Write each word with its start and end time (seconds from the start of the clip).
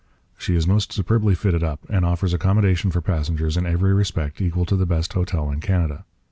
She 0.35 0.55
is 0.55 0.65
most 0.65 0.91
superbly 0.91 1.35
fitted 1.35 1.61
up, 1.63 1.81
and 1.87 2.03
offers 2.03 2.33
accommodation 2.33 2.89
for 2.89 3.01
passengers 3.01 3.55
in 3.55 3.67
every 3.67 3.93
respect 3.93 4.41
equal 4.41 4.65
to 4.65 4.75
the 4.75 4.87
best 4.87 5.13
hotel 5.13 5.51
in 5.51 5.59
Canada. 5.61 6.05